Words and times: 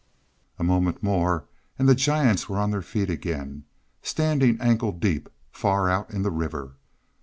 A 0.57 0.63
moment 0.63 1.03
more 1.03 1.45
and 1.77 1.87
the 1.87 1.93
giants 1.93 2.49
were 2.49 2.57
on 2.57 2.71
their 2.71 2.81
feet 2.81 3.07
again, 3.11 3.65
standing 4.01 4.59
ankle 4.59 4.91
deep, 4.93 5.29
far 5.51 5.91
out 5.91 6.09
in 6.09 6.23
the 6.23 6.31
river. 6.31 6.73